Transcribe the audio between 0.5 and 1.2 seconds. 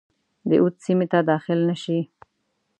اود سیمي ته